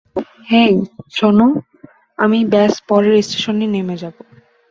[0.49, 0.73] হেই,
[1.11, 1.47] শোনো,
[2.19, 4.21] আমি ব্যস পরের স্টেশনেই নেমে যাবো।